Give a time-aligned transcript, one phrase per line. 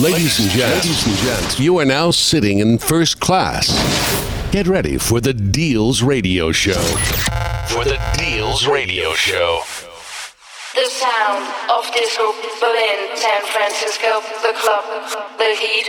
[0.00, 3.68] Ladies and gents, ladies and gents, you are now sitting in first class.
[4.50, 6.80] Get ready for the Deals Radio Show.
[7.68, 9.60] For the Deals Radio Show.
[10.72, 12.32] The sound of disco,
[12.64, 14.88] Berlin, San Francisco, the club,
[15.36, 15.84] the heat,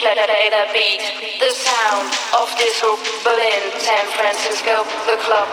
[0.00, 1.04] play the beat.
[1.36, 2.96] The sound of disco,
[3.28, 5.48] Berlin, San Francisco, the club,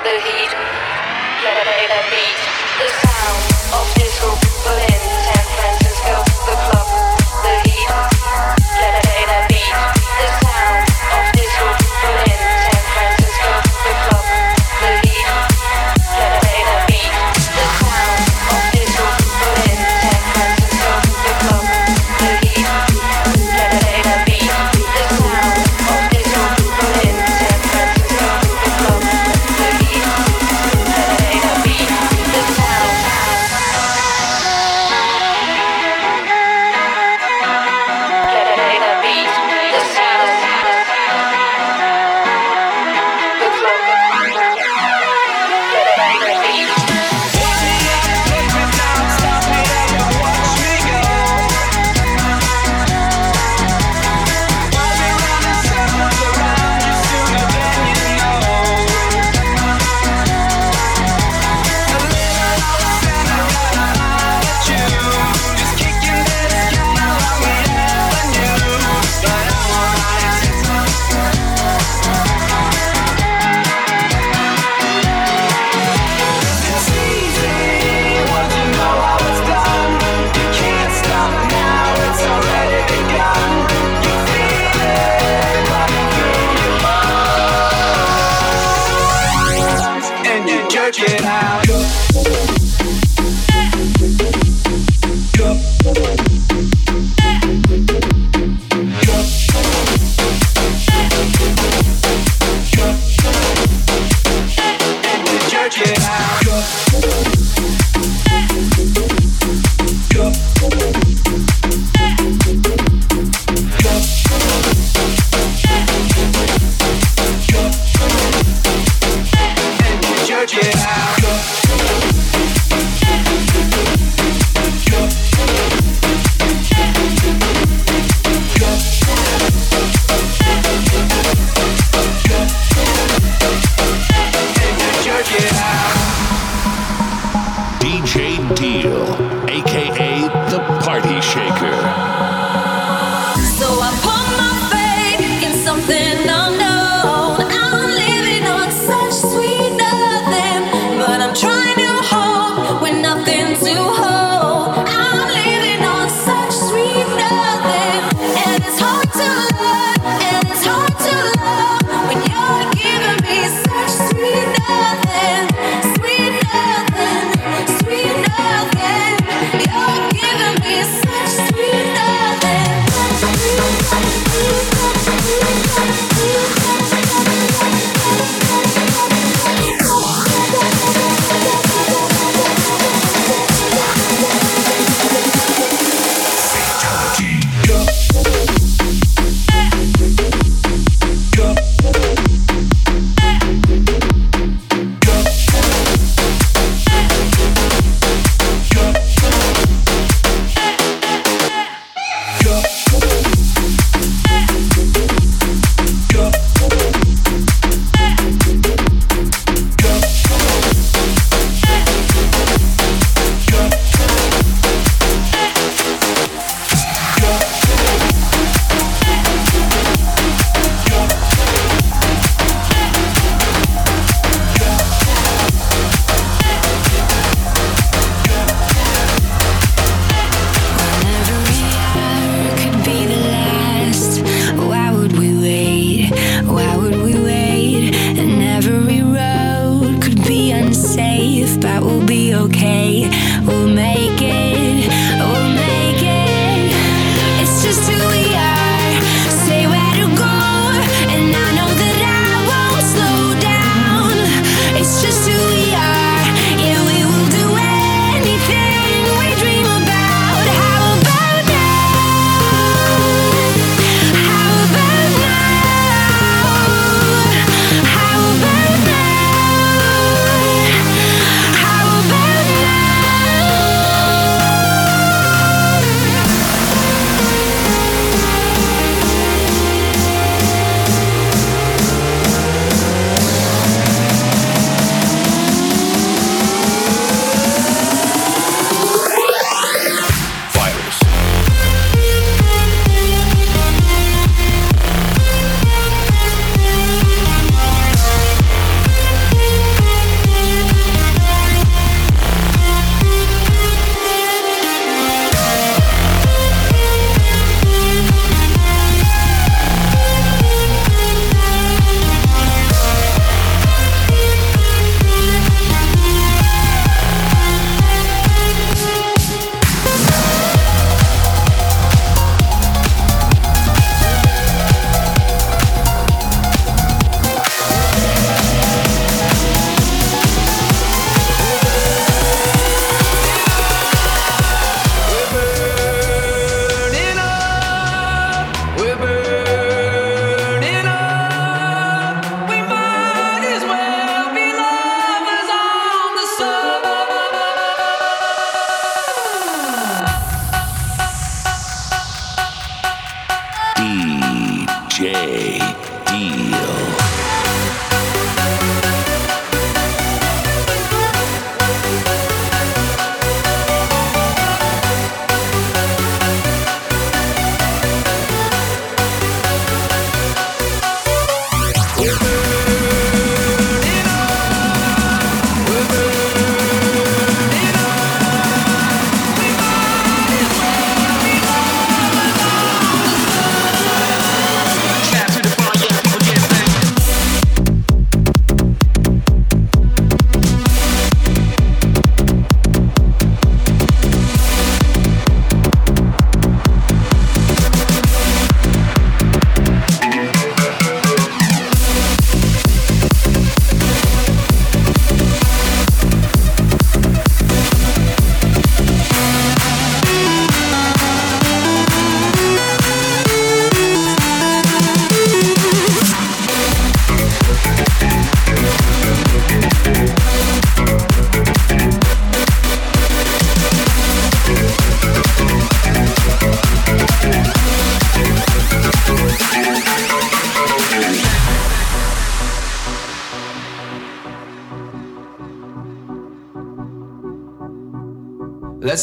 [0.00, 0.52] the heat,
[1.44, 2.38] play the beat.
[2.80, 3.40] The sound
[3.76, 4.32] of disco,
[4.64, 6.97] Berlin, San Francisco, the club.
[8.80, 9.47] Get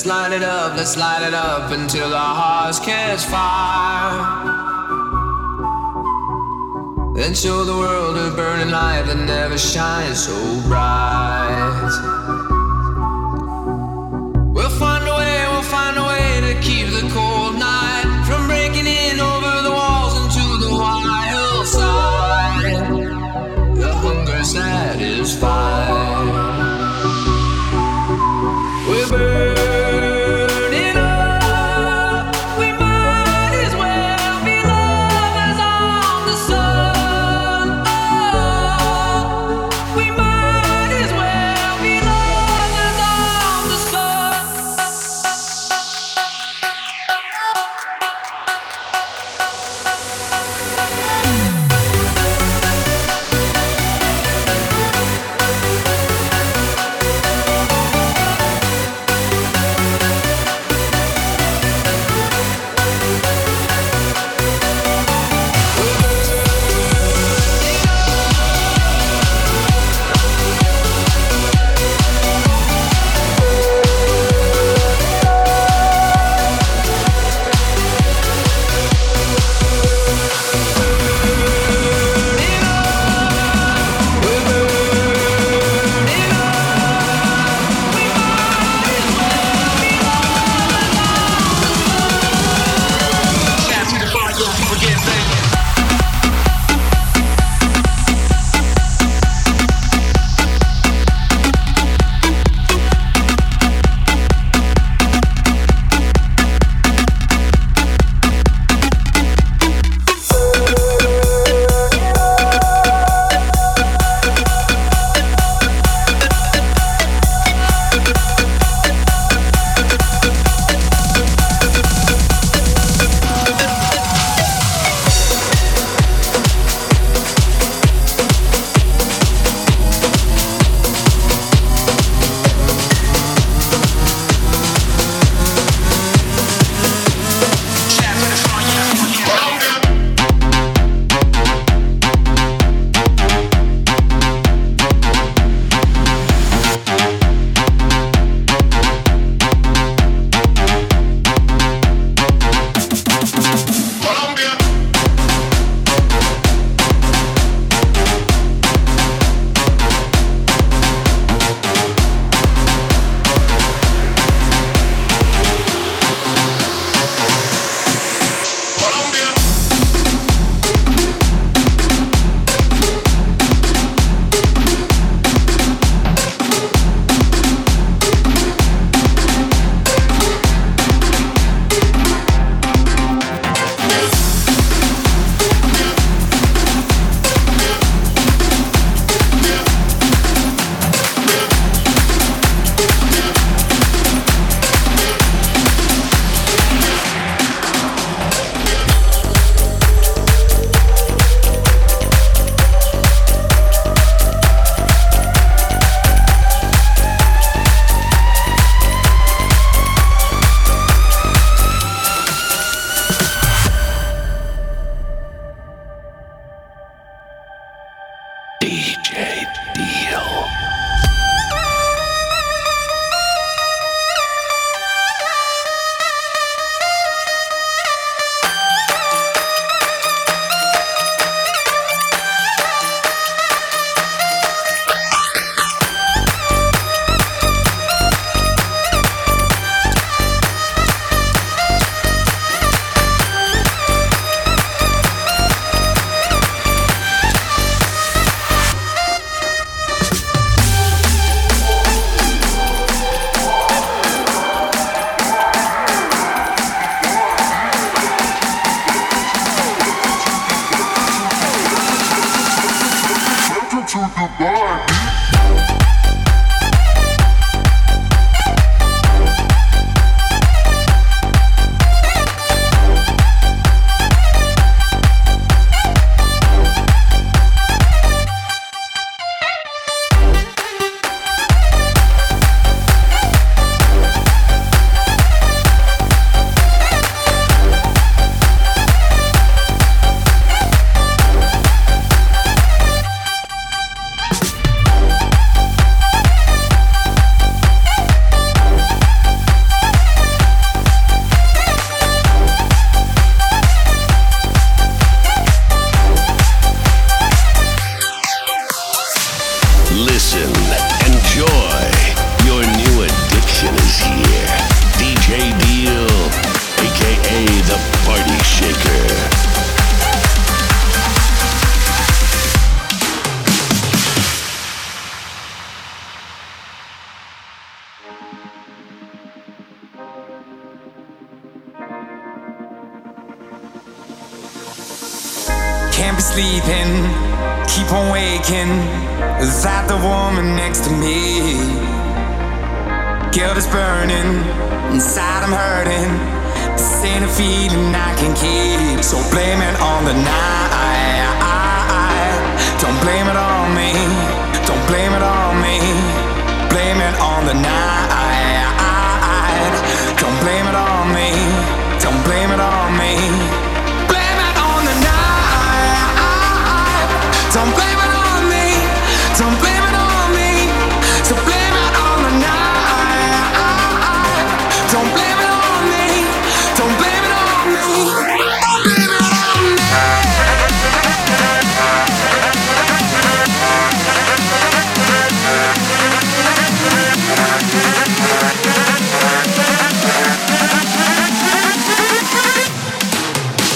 [0.05, 4.21] Let's light it up, let's light it up until our hearts catch fire.
[7.15, 12.24] Then show the world a burning light that never shines so bright.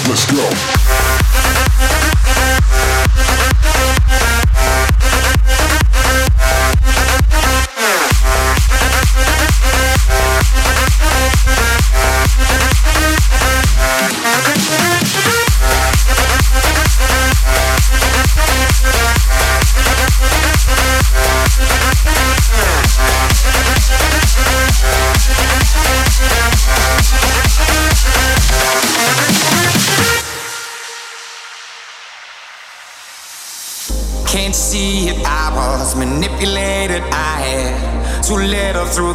[0.09, 0.98] Let's go.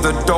[0.04, 0.33] The door.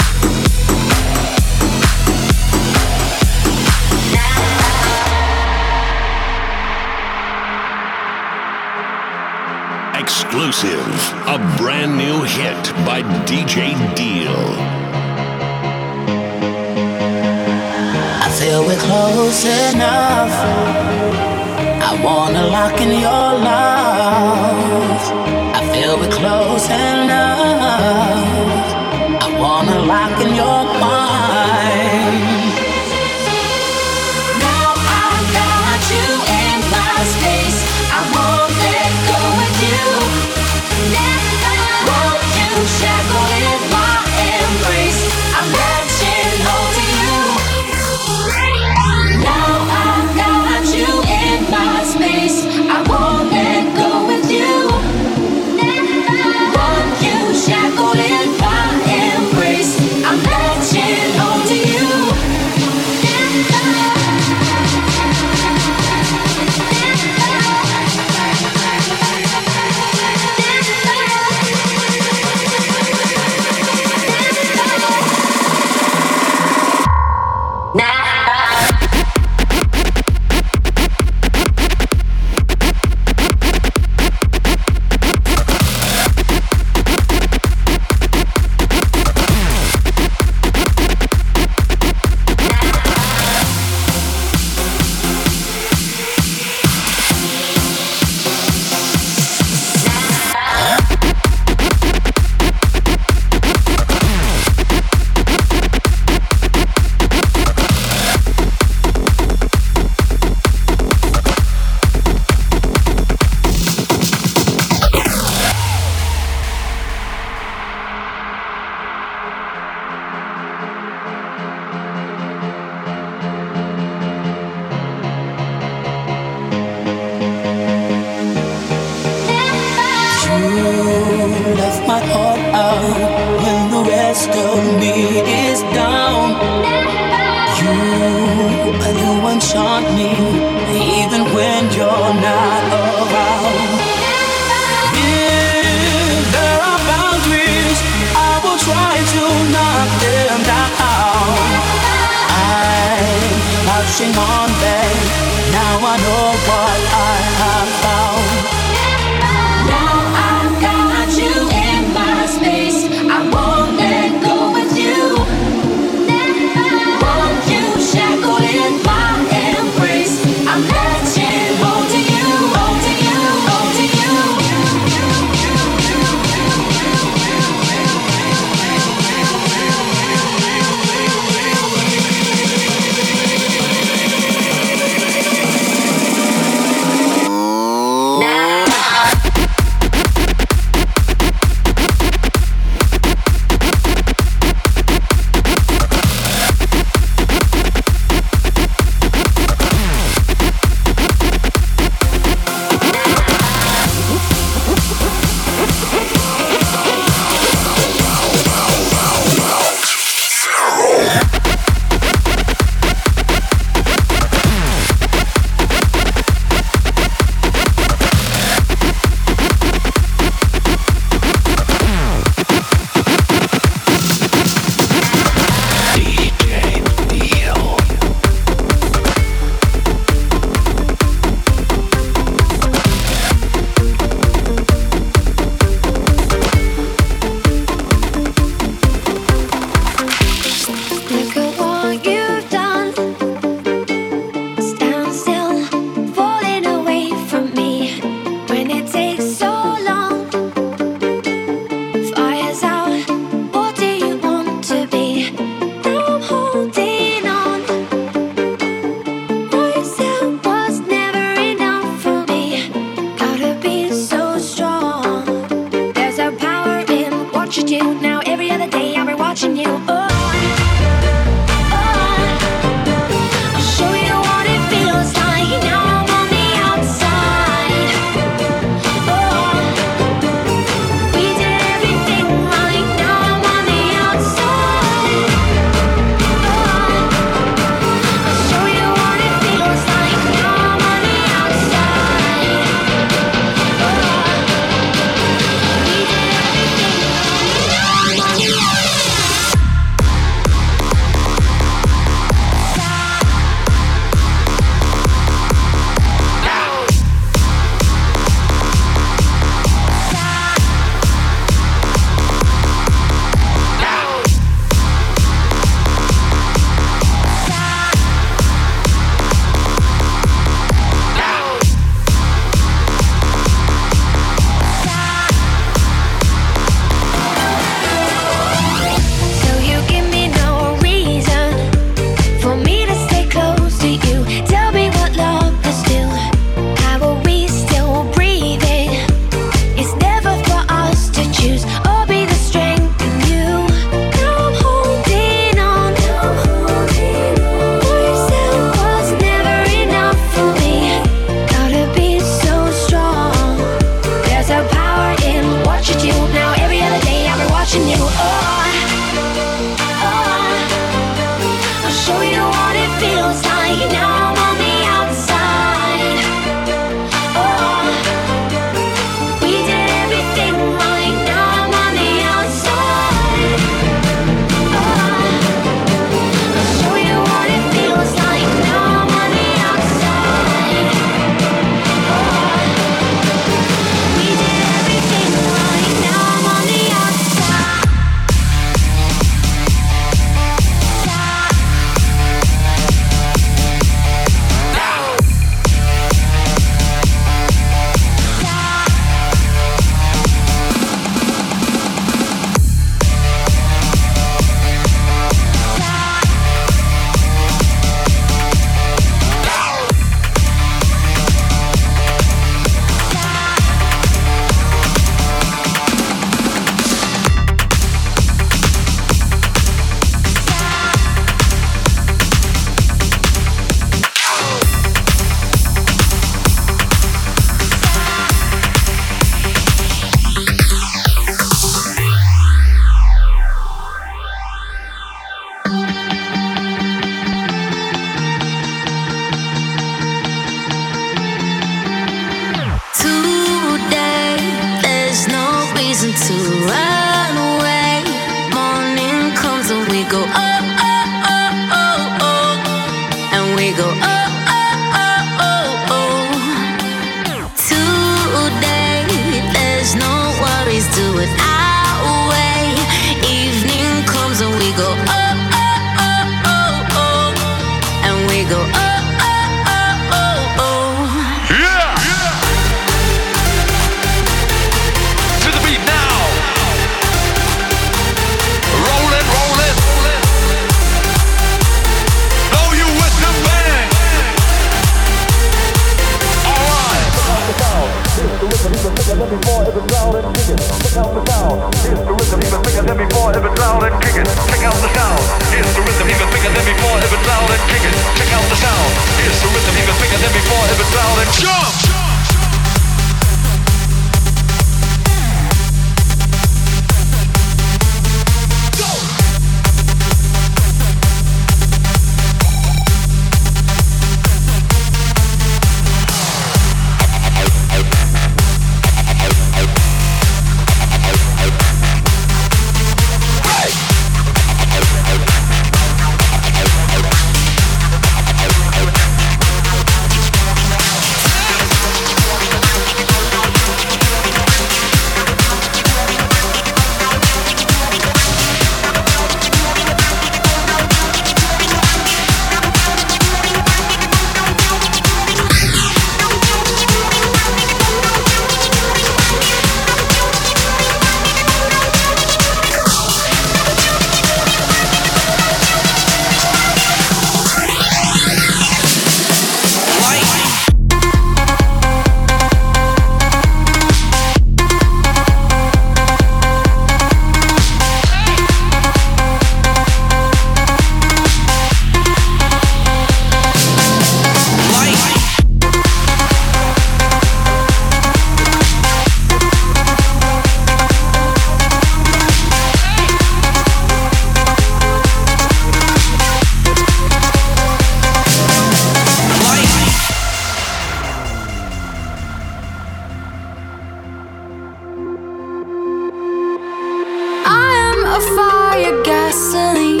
[598.20, 600.00] Are you gonna stay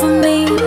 [0.00, 0.57] the night?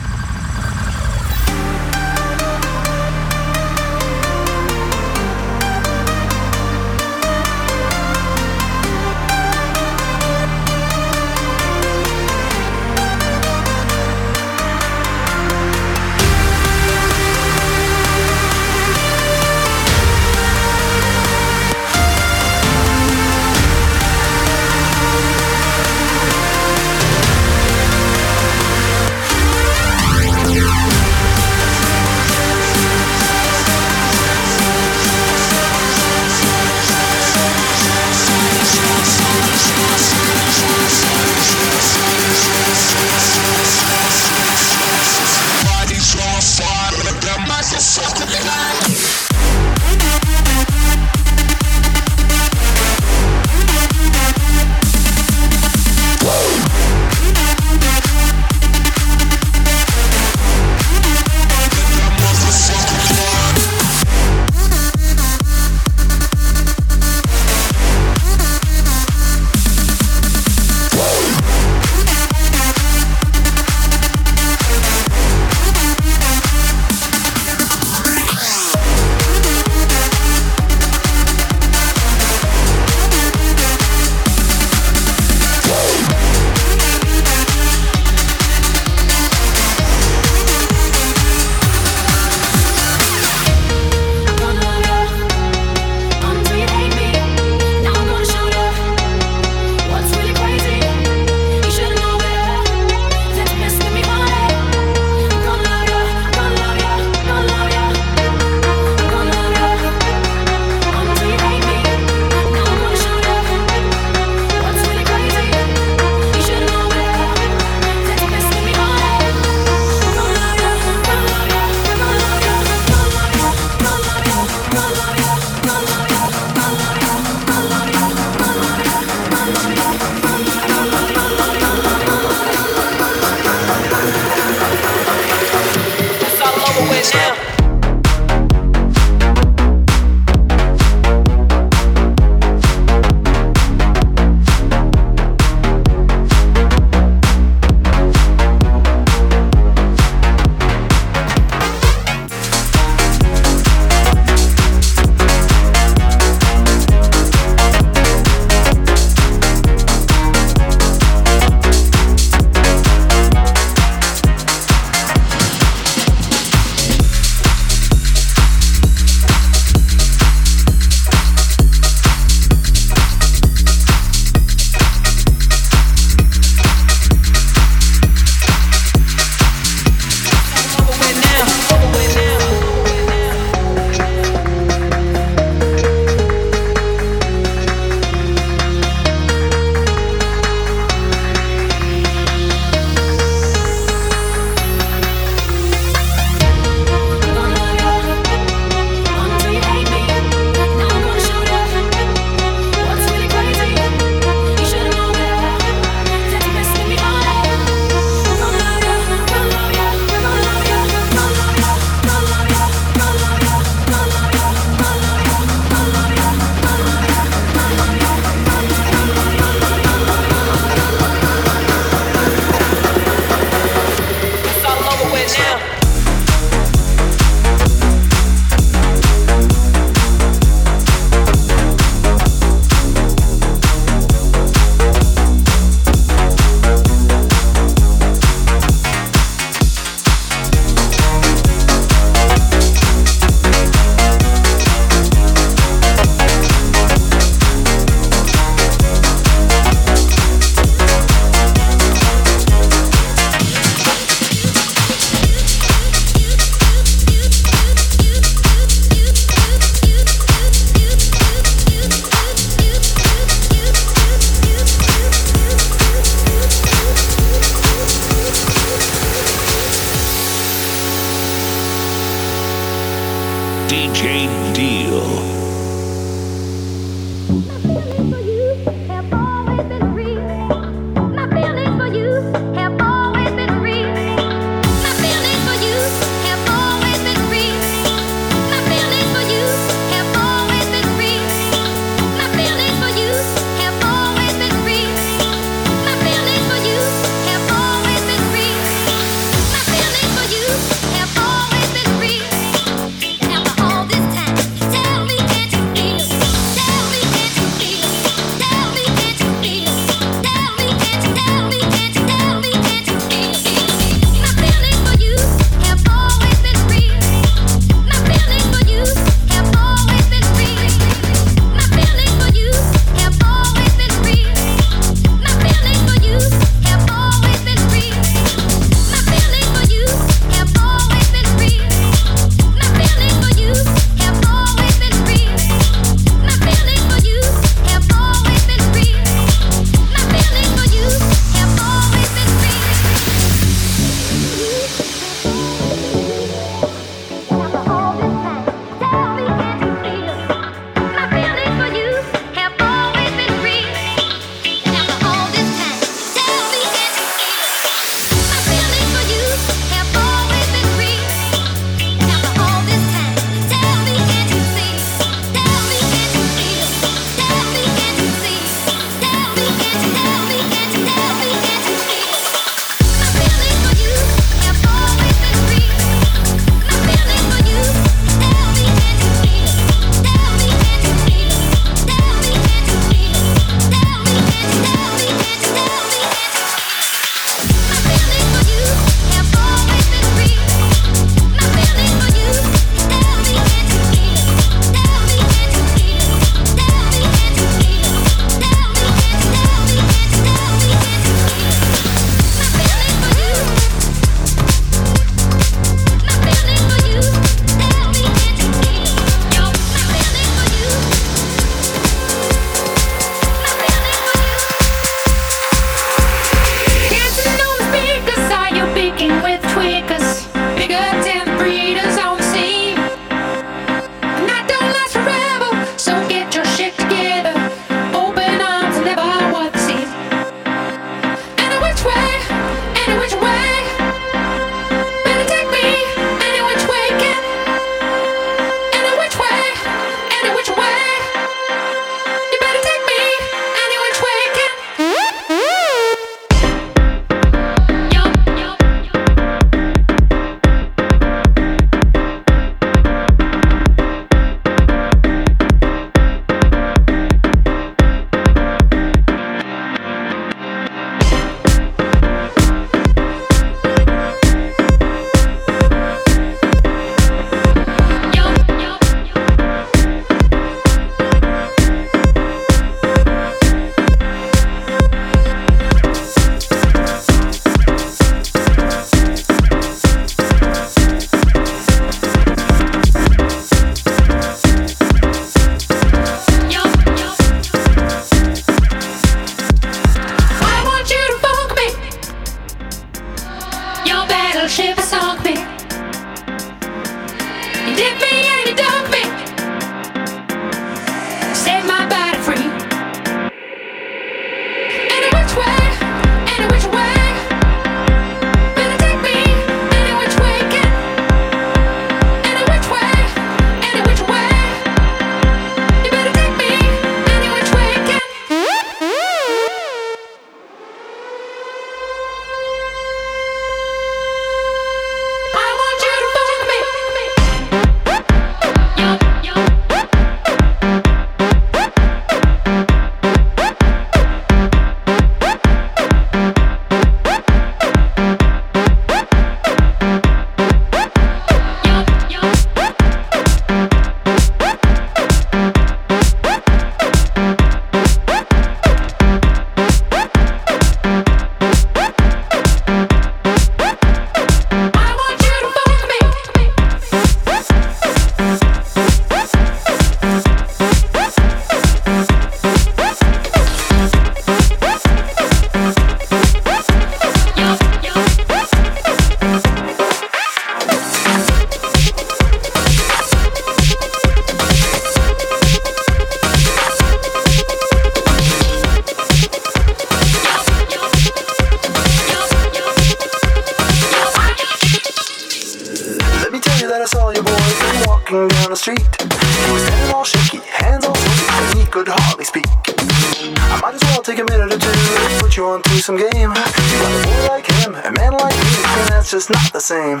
[595.82, 596.12] some game.
[596.12, 599.58] You got a boy like him, a man like me, and that's just not the
[599.58, 600.00] same.